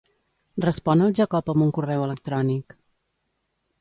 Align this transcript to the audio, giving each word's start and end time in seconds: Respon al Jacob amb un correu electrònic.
Respon 0.65 1.03
al 1.07 1.13
Jacob 1.21 1.53
amb 1.55 1.67
un 1.67 1.71
correu 1.77 2.07
electrònic. 2.09 2.77